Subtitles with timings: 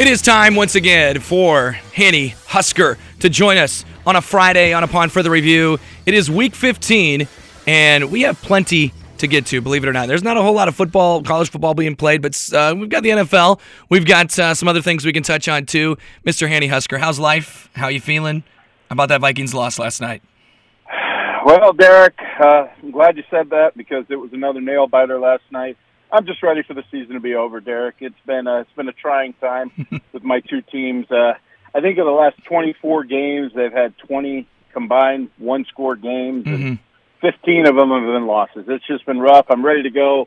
[0.00, 4.82] It is time once again for Hanny Husker to join us on a Friday on
[4.82, 5.78] Upon Further Review.
[6.06, 7.28] It is week 15,
[7.66, 10.08] and we have plenty to get to, believe it or not.
[10.08, 13.02] There's not a whole lot of football, college football being played, but uh, we've got
[13.02, 13.60] the NFL.
[13.90, 15.98] We've got uh, some other things we can touch on too.
[16.24, 16.48] Mr.
[16.48, 17.68] Hanny Husker, how's life?
[17.74, 18.42] How you feeling
[18.88, 20.22] about that Vikings loss last night?
[21.44, 25.42] Well, Derek, uh, I'm glad you said that because it was another nail biter last
[25.50, 25.76] night.
[26.12, 27.96] I'm just ready for the season to be over, Derek.
[28.00, 29.70] It's been a, it's been a trying time
[30.12, 31.10] with my two teams.
[31.10, 31.34] Uh,
[31.74, 36.66] I think in the last 24 games, they've had 20 combined one score games, Mm-hmm.
[36.66, 36.78] and
[37.20, 38.64] 15 of them have been losses.
[38.66, 39.44] It's just been rough.
[39.50, 40.26] I'm ready to go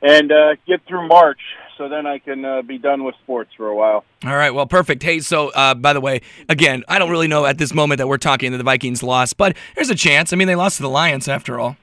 [0.00, 1.40] and uh, get through March,
[1.76, 4.04] so then I can uh, be done with sports for a while.
[4.24, 5.02] All right, well, perfect.
[5.02, 8.06] Hey, so uh, by the way, again, I don't really know at this moment that
[8.06, 10.32] we're talking that the Vikings lost, but there's a chance.
[10.32, 11.76] I mean, they lost to the Lions after all.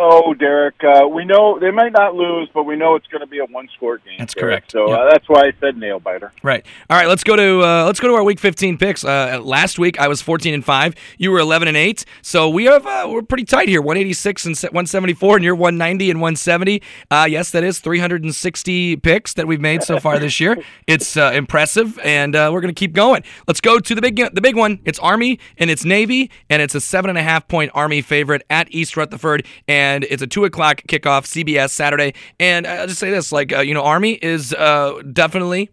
[0.00, 3.26] Oh, Derek, uh, we know they might not lose, but we know it's going to
[3.26, 4.14] be a one-score game.
[4.18, 4.46] That's Derek.
[4.68, 4.72] correct.
[4.72, 4.98] So Yep.
[4.98, 6.32] uh, that's why I said nail biter.
[6.42, 6.64] Right.
[6.88, 7.08] All right.
[7.08, 9.04] Let's go to uh, let's go to our week 15 picks.
[9.04, 10.94] Uh, last week I was 14 and five.
[11.18, 12.04] You were 11 and eight.
[12.22, 13.80] So we have uh, we're pretty tight here.
[13.82, 16.80] 186 and 174, and you're 190 and 170.
[17.10, 20.56] Uh, yes, that is 360 picks that we've made so far this year.
[20.86, 23.22] It's uh, impressive, and uh, we're gonna keep going.
[23.46, 24.80] Let's go to the big the big one.
[24.84, 28.42] It's Army and it's Navy, and it's a seven and a half point Army favorite
[28.48, 32.14] at East Rutherford, and it's a two o'clock kickoff, CBS Saturday.
[32.38, 35.70] And I'll just say this: like uh, you know, Army is uh, definitely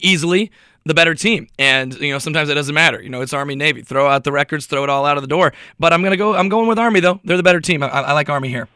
[0.00, 0.50] easily
[0.84, 1.48] the better team.
[1.58, 3.00] And you know, sometimes it doesn't matter.
[3.00, 3.82] You know, it's Army Navy.
[3.82, 5.52] Throw out the records, throw it all out of the door.
[5.78, 6.34] But I'm gonna go.
[6.34, 7.20] I'm going with Army though.
[7.24, 7.82] They're the better team.
[7.82, 8.68] I, I like Army here.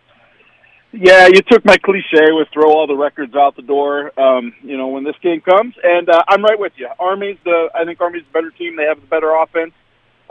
[0.95, 4.19] Yeah, you took my cliche with throw all the records out the door.
[4.21, 6.89] Um, you know when this game comes, and uh, I'm right with you.
[6.99, 8.77] Army's the I think Army's the better team.
[8.77, 9.73] They have the better offense.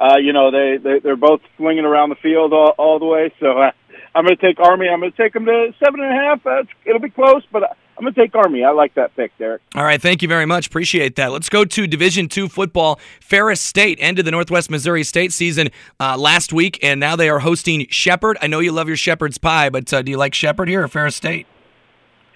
[0.02, 3.32] Uh, you know they, they they're both swinging around the field all, all the way.
[3.40, 3.72] So uh,
[4.16, 4.90] I'm going to take Army.
[4.90, 6.46] I'm going to take them to seven and a half.
[6.46, 7.64] Uh, it'll be close, but
[7.98, 8.64] I'm going to take Army.
[8.64, 9.62] I like that pick, Derek.
[9.76, 10.66] All right, thank you very much.
[10.66, 11.32] Appreciate that.
[11.32, 13.00] Let's go to Division Two football.
[13.22, 15.70] Ferris State ended the Northwest Missouri State season
[16.00, 18.40] uh, last week, and now they are hosting Shepherd.
[18.42, 20.88] I know you love your Shepherd's pie, but uh, do you like Shepherd here or
[20.88, 21.45] Ferris State?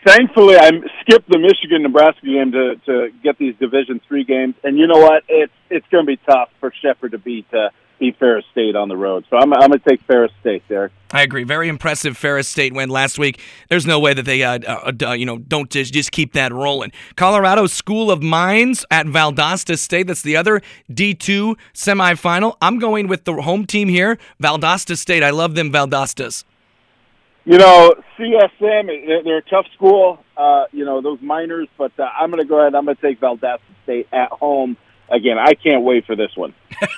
[0.06, 0.70] Thankfully, I
[1.02, 5.00] skipped the Michigan Nebraska game to to get these Division three games, and you know
[5.00, 5.24] what?
[5.28, 7.70] It's it's going to be tough for Shepherd to beat uh,
[8.20, 9.26] Ferris State on the road.
[9.32, 10.92] So I'm I'm going to take Ferris State there.
[11.12, 11.44] I agree.
[11.44, 13.42] Very impressive Ferris State win last week.
[13.70, 16.52] There's no way that they, uh, uh, uh, you know, don't just, just keep that
[16.52, 16.92] rolling.
[17.16, 20.08] Colorado School of Mines at Valdosta State.
[20.08, 20.62] That's the other
[20.92, 22.58] D2 semifinal.
[22.62, 25.24] I'm going with the home team here, Valdosta State.
[25.24, 26.44] I love them Valdostas.
[27.46, 30.20] You know, CSM, they're, a tough school.
[30.36, 32.74] Uh, you know those miners, but uh, I'm going to go ahead.
[32.74, 34.78] I'm going to take Valdosta State at home
[35.10, 35.38] again.
[35.38, 36.56] I can't wait for this one.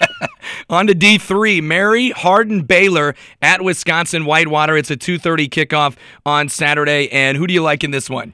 [0.70, 4.78] On to D3, Mary Hardin Baylor at Wisconsin Whitewater.
[4.78, 7.10] It's a 2:30 kickoff on Saturday.
[7.12, 8.34] And who do you like in this one?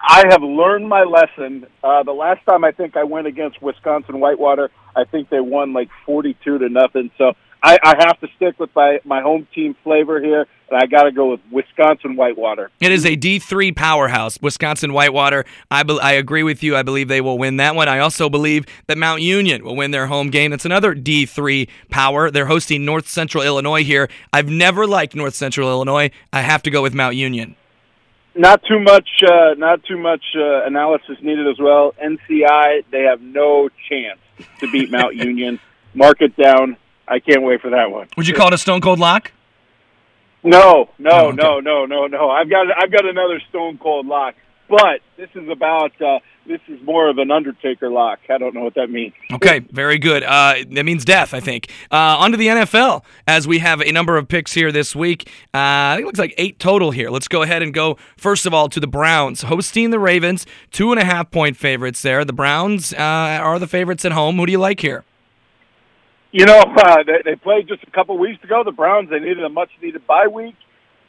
[0.00, 1.66] I have learned my lesson.
[1.82, 5.72] Uh, the last time I think I went against Wisconsin Whitewater, I think they won
[5.72, 7.10] like 42 to nothing.
[7.16, 7.32] So
[7.64, 11.04] I, I have to stick with my, my home team flavor here, and I got
[11.04, 12.70] to go with Wisconsin Whitewater.
[12.78, 15.46] It is a D3 powerhouse, Wisconsin Whitewater.
[15.70, 16.76] I, be- I agree with you.
[16.76, 17.88] I believe they will win that one.
[17.88, 20.50] I also believe that Mount Union will win their home game.
[20.50, 22.30] That's another D3 power.
[22.30, 24.10] They're hosting North Central Illinois here.
[24.30, 26.10] I've never liked North Central Illinois.
[26.34, 27.56] I have to go with Mount Union.
[28.34, 31.94] Not too much, uh, not too much uh, analysis needed as well.
[32.02, 34.18] NCI, they have no chance
[34.60, 35.60] to beat Mount Union.
[35.94, 36.76] Mark it down.
[37.08, 38.08] I can't wait for that one.
[38.16, 39.32] Would you call it a stone cold lock?
[40.42, 41.36] No, no, Oh, okay.
[41.36, 42.30] no, no, no, no.
[42.30, 44.34] I've got I've got another stone cold lock,
[44.68, 48.18] but this is about uh, this is more of an Undertaker lock.
[48.28, 49.14] I don't know what that means.
[49.32, 50.22] Okay, very good.
[50.22, 51.70] Uh, that means death, I think.
[51.90, 55.28] Uh, on to the NFL, as we have a number of picks here this week.
[55.54, 57.08] Uh, I think it looks like eight total here.
[57.08, 60.44] Let's go ahead and go, first of all, to the Browns, hosting the Ravens.
[60.70, 62.22] Two and a half point favorites there.
[62.26, 64.36] The Browns uh, are the favorites at home.
[64.36, 65.04] Who do you like here?
[66.34, 68.62] You know, uh, they, they played just a couple weeks ago.
[68.64, 70.56] The Browns they needed a much needed bye week.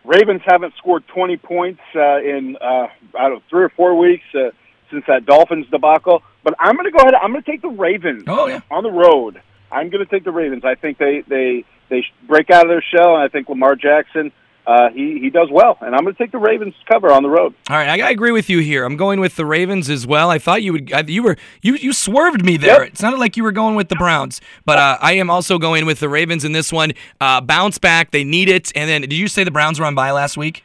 [0.05, 4.23] Ravens haven't scored 20 points uh, in uh, I don't know three or four weeks
[4.35, 4.51] uh,
[4.91, 6.21] since that Dolphins debacle.
[6.43, 7.15] But I'm going to go ahead.
[7.15, 8.61] I'm going to take the Ravens Oh, yeah.
[8.69, 9.41] on the road.
[9.71, 10.63] I'm going to take the Ravens.
[10.63, 14.31] I think they they they break out of their shell, and I think Lamar Jackson
[14.67, 15.77] uh, he he does well.
[15.81, 17.53] And I'm going to take the Ravens cover on the road.
[17.69, 18.83] All right, I, I agree with you here.
[18.85, 20.29] I'm going with the Ravens as well.
[20.29, 20.91] I thought you would.
[20.91, 22.83] I, you were you you swerved me there.
[22.83, 22.93] Yep.
[22.93, 25.85] It sounded like you were going with the Browns, but uh, I am also going
[25.85, 26.91] with the Ravens in this one.
[27.21, 28.71] Uh, bounce back, they need it.
[28.75, 30.64] And then, did you say the Browns were on bye last week?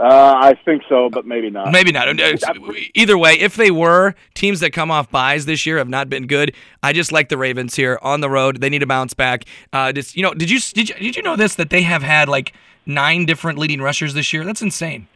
[0.00, 1.70] Uh, I think so, but maybe not.
[1.72, 2.08] Maybe not.
[2.94, 6.26] Either way, if they were teams that come off byes this year have not been
[6.26, 6.54] good.
[6.82, 8.62] I just like the Ravens here on the road.
[8.62, 9.44] They need to bounce back.
[9.74, 12.02] Uh, just, you know, did you did you did you know this that they have
[12.02, 12.54] had like
[12.86, 14.42] nine different leading rushers this year?
[14.42, 15.06] That's insane.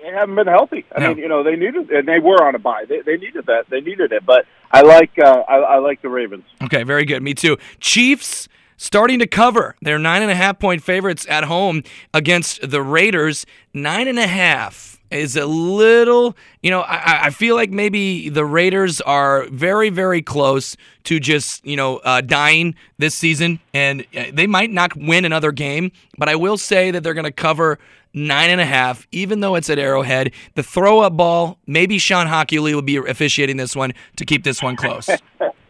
[0.00, 0.84] They haven't been healthy.
[0.94, 1.08] I No.
[1.08, 2.84] mean, you know, they needed and they were on a bye.
[2.86, 3.70] They, they needed that.
[3.70, 4.24] They needed it.
[4.24, 6.44] But I like uh, I, I like the Ravens.
[6.62, 7.22] Okay, very good.
[7.22, 7.56] Me too.
[7.80, 8.48] Chiefs
[8.84, 9.74] starting to cover.
[9.80, 11.82] They're nine and a half point favorites at home
[12.12, 13.46] against the Raiders.
[13.72, 18.44] Nine and a half is a little, you know, I, I feel like maybe the
[18.44, 24.24] Raiders are very, very close to just, you know, uh, dying this season, and uh,
[24.32, 27.78] they might not win another game, but I will say that they're going to cover
[28.12, 30.32] nine and a half, even though it's at Arrowhead.
[30.56, 34.62] The throw up ball, maybe Shawn Hochuli will be officiating this one to keep this
[34.62, 35.08] one close.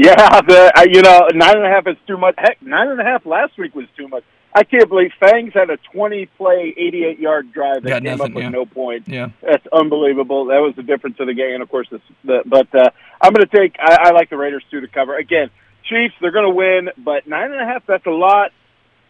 [0.06, 2.34] Yeah, the uh, you know nine and a half is too much.
[2.38, 4.24] Heck, nine and a half last week was too much.
[4.54, 8.44] I can't believe Fangs had a twenty-play, eighty-eight-yard drive that Got came nothing, up with
[8.44, 8.48] yeah.
[8.48, 9.08] no points.
[9.08, 9.28] Yeah.
[9.42, 10.46] That's unbelievable.
[10.46, 12.88] That was the difference of the game, and of course, this, the, but uh,
[13.20, 13.76] I'm going to take.
[13.78, 15.18] I, I like the Raiders too to cover.
[15.18, 15.50] Again,
[15.84, 17.84] Chiefs, they're going to win, but nine and a half.
[17.86, 18.52] That's a lot.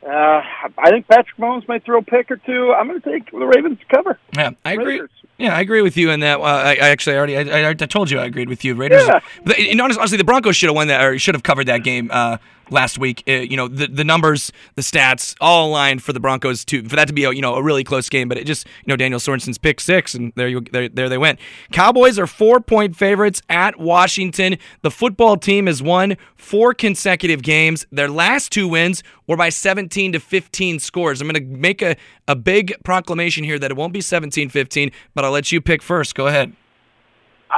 [0.02, 0.43] Uh,
[0.79, 2.73] I think Patrick Mahomes might throw a pick or two.
[2.73, 4.19] I'm going to take the Ravens to cover.
[4.35, 4.94] Yeah, I agree.
[4.94, 5.11] Raiders.
[5.37, 6.41] Yeah, I agree with you in that.
[6.41, 8.75] I, I actually already, I, I, I told you I agreed with you.
[8.75, 9.06] Raiders.
[9.06, 9.20] Yeah.
[9.44, 12.11] But, know, honestly, the Broncos should have won that, or should have covered that game
[12.12, 12.38] uh,
[12.70, 13.22] last week.
[13.28, 16.96] Uh, you know, the the numbers, the stats, all aligned for the Broncos to for
[16.96, 18.28] that to be a you know a really close game.
[18.28, 21.19] But it just you know Daniel Sorensen's pick six, and there you there, there they
[21.19, 21.38] went.
[21.72, 24.58] Cowboys are four point favorites at Washington.
[24.82, 27.87] The football team has won four consecutive games.
[27.90, 31.20] Their last two wins were by 17 to 15 scores.
[31.20, 31.96] I'm going to make a,
[32.26, 36.14] a big proclamation here that it won't be 17-15, but I'll let you pick first.
[36.14, 36.52] Go ahead.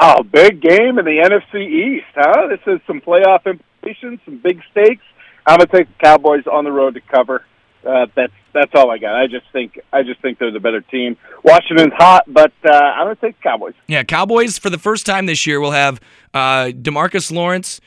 [0.00, 2.48] Oh, big game in the NFC East, huh?
[2.48, 5.04] This is some playoff implications, some big stakes.
[5.46, 7.44] I'm gonna take the Cowboys on the road to cover.
[7.86, 9.14] Uh, that's that's all I got.
[9.16, 11.16] I just think I just think they're the better team.
[11.42, 13.74] Washington's hot, but uh, I'm gonna take the Cowboys.
[13.88, 16.00] Yeah, Cowboys for the first time this year will have
[16.32, 17.80] uh, Demarcus Lawrence,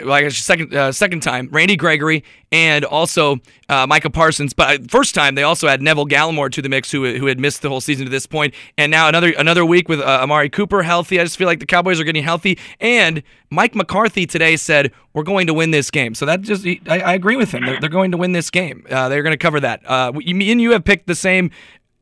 [0.00, 3.36] like second uh, second time, Randy Gregory, and also
[3.68, 4.52] uh, Micah Parsons.
[4.52, 7.38] But uh, first time they also had Neville Gallimore to the mix, who who had
[7.38, 10.48] missed the whole season to this point, and now another another week with uh, Amari
[10.50, 11.20] Cooper healthy.
[11.20, 15.22] I just feel like the Cowboys are getting healthy, and Mike McCarthy today said we're
[15.22, 16.14] going to win this game.
[16.14, 17.64] So that just I, I agree with him.
[17.64, 18.86] They're, they're going to win this game.
[18.90, 19.82] Uh, they're going to cover that.
[19.86, 21.50] Uh, you- me and you have picked the same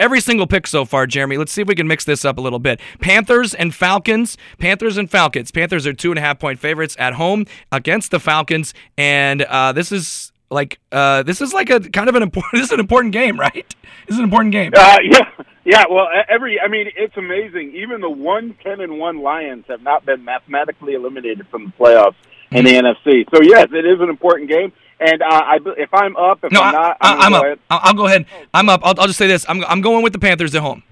[0.00, 1.36] every single pick so far, Jeremy.
[1.36, 2.80] Let's see if we can mix this up a little bit.
[3.00, 4.36] Panthers and Falcons.
[4.58, 5.52] Panthers and Falcons.
[5.52, 9.72] Panthers are two and a half point favorites at home against the Falcons, and uh,
[9.72, 12.50] this is like uh, this is like a kind of an important.
[12.60, 13.74] This is an important game, right?
[14.06, 14.72] This is an important game.
[14.76, 15.84] Uh, yeah, yeah.
[15.88, 17.74] Well, every I mean, it's amazing.
[17.76, 22.16] Even the one ten and one Lions have not been mathematically eliminated from the playoffs
[22.50, 23.24] in the NFC.
[23.32, 24.72] So yes, it is an important game.
[25.00, 27.58] And uh, I, if I'm up, if No, I'm not, I, I'm, I'm up.
[27.70, 28.26] I'll, go ahead.
[28.52, 28.80] I'm up.
[28.84, 29.46] I'll, I'll just say this.
[29.48, 30.82] I'm, I'm going with the Panthers at home.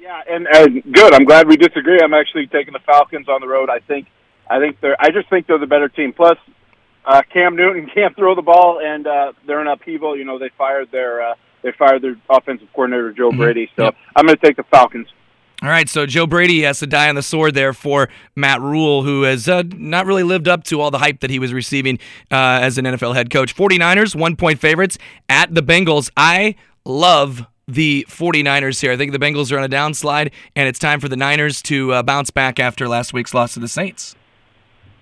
[0.00, 1.14] Yeah, and, and good.
[1.14, 2.00] I'm glad we disagree.
[2.02, 3.70] I'm actually taking the Falcons on the road.
[3.70, 4.08] I think,
[4.50, 5.00] I think they're.
[5.00, 6.12] I just think they're the better team.
[6.12, 6.36] Plus,
[7.04, 10.16] uh, Cam Newton can't throw the ball, and uh, they're in upheaval.
[10.16, 13.70] You know, they fired their uh, they fired their offensive coordinator Joe Brady.
[13.76, 13.94] So Yep.
[14.16, 15.06] I'm going to take the Falcons.
[15.62, 19.04] All right, so Joe Brady has to die on the sword there for Matt Rhule,
[19.04, 22.00] who has uh, not really lived up to all the hype that he was receiving
[22.32, 23.54] uh, as an NFL head coach.
[23.54, 24.98] 49ers, one point favorites
[25.28, 26.10] at the Bengals.
[26.16, 28.90] I love the 49ers here.
[28.90, 31.92] I think the Bengals are on a downslide, and it's time for the Niners to
[31.92, 34.16] uh, bounce back after last week's loss to the Saints.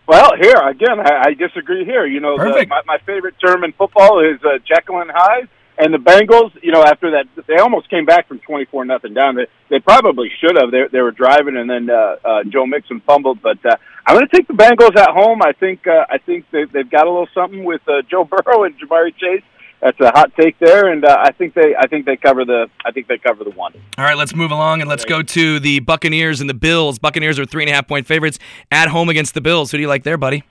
[0.06, 1.86] Well, here again, I, I disagree.
[1.86, 5.48] Here, you know, the, my, my favorite term in football is uh, Jekyll and Hyde.
[5.82, 9.34] And the Bengals, you know, after that, they almost came back from twenty-four nothing down.
[9.34, 10.70] They, they probably should have.
[10.70, 13.40] They, they were driving, and then uh, uh, Joe Mixon fumbled.
[13.40, 15.40] But uh, I'm going to take the Bengals at home.
[15.42, 18.64] I think uh, I think they, they've got a little something with uh, Joe Burrow
[18.64, 19.42] and Ja'Marr Chase.
[19.80, 22.68] That's a hot take there, and uh, I think they I think they cover the
[22.84, 23.72] I think they cover the one.
[23.96, 26.98] All right, let's move along and let's go to the Buccaneers and the Bills.
[26.98, 28.38] Buccaneers are three and a half point favorites
[28.70, 29.70] at home against the Bills.
[29.70, 30.44] Who do you like there, buddy?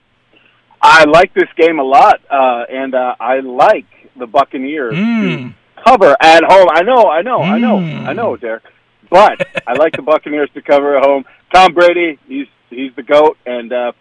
[0.81, 3.86] I like this game a lot, uh, and uh, I like
[4.18, 5.54] the Buccaneers Mm.
[5.78, 6.68] to cover at home.
[6.72, 8.06] I know, I know, I know, Mm.
[8.08, 8.63] I know, Derek.
[9.10, 11.25] But I like the Buccaneers to cover at home.
[11.54, 13.92] Tom Brady, he's he's the goat, and uh,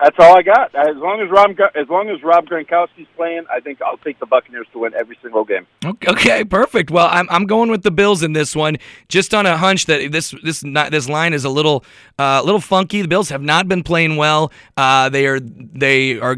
[0.00, 0.74] that's all I got.
[0.74, 4.26] As long as Rob, as long as Rob Gronkowski's playing, I think I'll take the
[4.26, 5.66] Buccaneers to win every single game.
[5.84, 6.90] Okay, perfect.
[6.90, 8.76] Well, I'm, I'm going with the Bills in this one,
[9.08, 11.84] just on a hunch that this this not, this line is a little
[12.18, 13.02] uh, little funky.
[13.02, 14.52] The Bills have not been playing well.
[14.76, 16.36] Uh, they are they are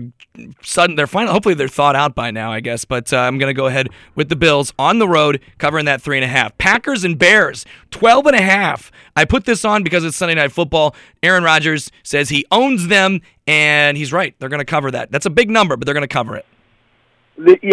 [0.63, 0.97] sudden.
[0.97, 2.85] They're finally hopefully they're thought out by now, I guess.
[2.85, 6.01] But uh, I'm going to go ahead with the Bills on the road, covering that
[6.01, 6.57] three and a half.
[6.59, 8.93] Packers and Bears, 12 and a half.
[9.17, 10.95] I put this on because it's Sunday Night Football.
[11.23, 14.35] Aaron Rodgers says he owns them, and he's right.
[14.39, 15.11] They're going to cover that.
[15.11, 16.47] That's a big number, but they're going to cover it.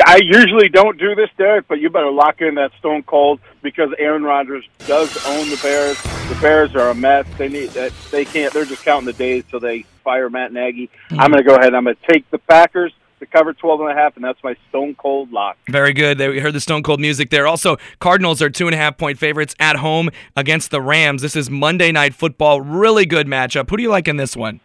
[0.05, 3.89] I usually don't do this, Derek, but you better lock in that Stone Cold because
[3.97, 5.99] Aaron Rodgers does own the Bears.
[6.29, 7.25] The Bears are a mess.
[7.39, 7.91] They need that.
[8.11, 8.53] They can't.
[8.53, 10.87] They're just counting the days till they fire Matt Nagy.
[11.09, 11.19] Mm-hmm.
[11.19, 11.67] I'm going to go ahead.
[11.69, 14.43] and I'm going to take the Packers to cover 12 and a half, and that's
[14.43, 15.57] my stone cold lock.
[15.67, 16.19] Very good.
[16.19, 17.47] They- We heard the Stone Cold music there.
[17.47, 21.23] Also, Cardinals are two and a half point favorites at home against the Rams.
[21.23, 22.61] This is Monday Night Football.
[22.61, 23.71] Really good matchup.
[23.71, 24.59] Who do you like in this one?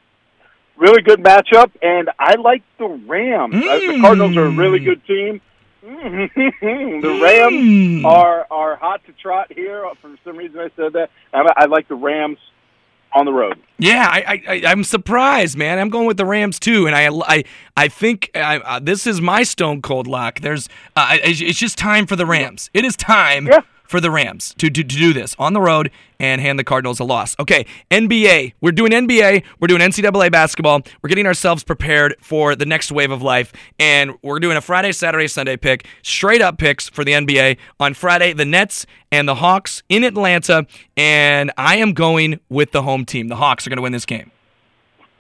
[0.81, 3.55] Really good matchup, and I like the Rams.
[3.55, 4.01] Uh, The Mm.
[4.01, 5.41] Cardinals are a really good team.
[5.83, 8.05] the Rams Mm.
[8.07, 9.85] are are hot to trot here.
[10.01, 11.11] For some reason, I said that.
[11.35, 12.39] I, I like the Rams
[13.13, 13.59] on the road.
[13.79, 15.79] Yeah, I, I, I'm surprised, man.
[15.81, 17.45] I'm going with the Rams too, and I, I,
[17.77, 20.41] I think I, uh, this is my Stone Cold lock.
[20.41, 22.71] There's, uh, it's it's just time for the Rams.
[22.73, 23.61] It is time Yeah.
[23.91, 27.01] For the Rams to, to to do this on the road and hand the Cardinals
[27.01, 27.35] a loss.
[27.41, 28.55] Okay, NBA.
[28.61, 29.43] We're doing NBA.
[29.59, 30.83] We're doing NCAA basketball.
[31.03, 34.93] We're getting ourselves prepared for the next wave of life, and we're doing a Friday,
[34.93, 38.33] Saturday, Sunday pick, straight up picks for the NBA on Friday.
[38.33, 40.67] The Nets and the Hawks in Atlanta,
[40.97, 43.27] and I am going with the home team.
[43.27, 44.31] The Hawks are going to win this game.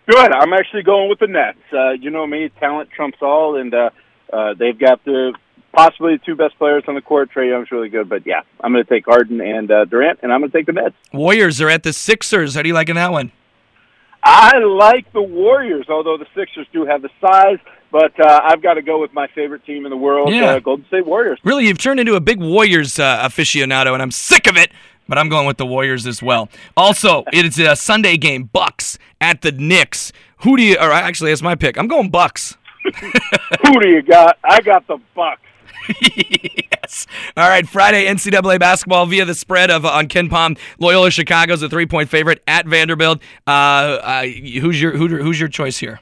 [0.06, 0.32] Good.
[0.32, 1.58] I'm actually going with the Nets.
[1.72, 3.90] Uh, you know me, talent trumps all, and uh,
[4.32, 5.34] uh, they've got the
[5.72, 7.30] possibly the two best players on the court.
[7.34, 10.32] Trae Young's really good, but yeah, I'm going to take Harden and uh, Durant, and
[10.32, 10.94] I'm going to take the Nets.
[11.12, 12.54] Warriors are at the Sixers.
[12.54, 13.32] How do you like in that one?
[14.22, 17.58] I like the Warriors, although the Sixers do have the size.
[17.92, 20.52] But uh, I've got to go with my favorite team in the world, Yeah.
[20.52, 21.40] uh, Golden State Warriors.
[21.42, 24.70] Really, you've turned into a big Warriors uh, aficionado, and I'm sick of it.
[25.08, 26.48] But I'm going with the Warriors as well.
[26.76, 28.44] Also, it's a Sunday game.
[28.44, 30.12] Bucks at the Knicks.
[30.42, 30.76] Who do you?
[30.76, 31.76] Or actually, that's my pick.
[31.78, 32.56] I'm going Bucks.
[33.66, 34.38] Who do you got?
[34.44, 35.42] I got the Bucks.
[36.00, 37.06] Yes.
[37.36, 37.68] All right.
[37.68, 40.58] Friday NCAA basketball via the spread of uh, on KenPom.
[40.78, 43.20] Loyola Chicago's a three point favorite at Vanderbilt.
[43.46, 46.00] Uh, uh, who's your who, who's your choice here?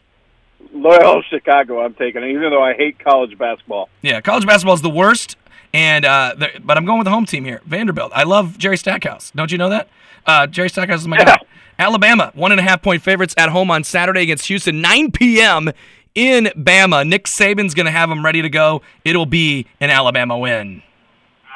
[0.73, 3.89] Loyola Chicago, I'm taking it, even though I hate college basketball.
[4.03, 5.37] Yeah, college basketball is the worst,
[5.75, 8.13] and uh, but I'm going with the home team here, Vanderbilt.
[8.15, 9.33] I love Jerry Stackhouse.
[9.35, 9.89] Don't you know that?
[10.27, 11.25] Uh, Jerry Stackhouse is my Yeah.
[11.25, 11.39] guy.
[11.81, 15.71] Alabama, one and a half point favorites at home on Saturday against Houston, 9 p.m.
[16.19, 17.07] in Bama.
[17.07, 18.83] Nick Saban's going to have them ready to go.
[19.05, 20.83] It'll be an Alabama win.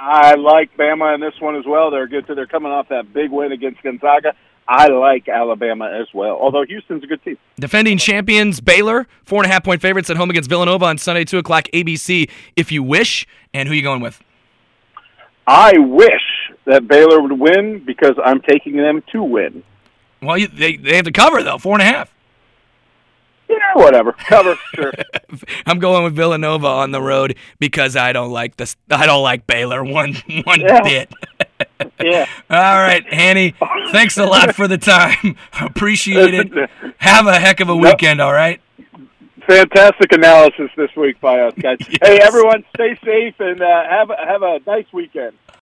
[0.00, 1.90] I like Bama in this one as well.
[1.90, 2.28] They're good.
[2.28, 2.36] Too.
[2.36, 4.34] They're coming off that big win against Gonzaga.
[4.68, 7.36] I like Alabama as well, although Houston's a good team.
[7.56, 11.24] Defending champions Baylor, four and a half point favorites at home against Villanova on Sunday,
[11.24, 13.26] 2 o'clock ABC, if you wish.
[13.52, 14.22] And who are you going with?
[15.48, 19.64] I wish that Baylor would win because I'm taking them to win.
[20.22, 22.14] Well, you, they, they have to cover, though, four and a half.
[23.52, 24.12] Yeah, whatever.
[24.12, 24.92] Cover, sure.
[25.66, 28.76] I'm going with Villanova on the road because I don't like this.
[28.90, 30.82] I don't like Baylor one one Yeah.
[30.82, 31.12] bit.
[32.00, 32.26] Yeah.
[32.50, 33.54] All right, Hanny.
[33.90, 35.36] Thanks a lot for the time.
[35.60, 36.70] Appreciate it.
[36.98, 38.20] Have a heck of a weekend.
[38.20, 38.60] All right.
[39.46, 41.78] Fantastic analysis this week by us, guys.
[41.80, 41.98] Yes.
[42.02, 45.36] Hey, everyone, stay safe and uh, have have a nice weekend.